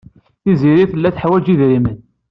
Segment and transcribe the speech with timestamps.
[0.43, 1.97] Tiziri tella teḥwaj idrimen.